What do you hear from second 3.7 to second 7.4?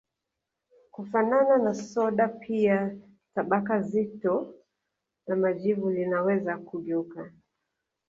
zito la majivu linaweza kugeuka